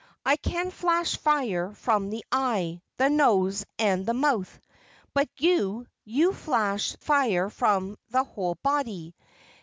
[0.25, 4.59] I can flash fire from the eye, the nose and the mouth;
[5.13, 9.15] but you you flash fire from the whole body!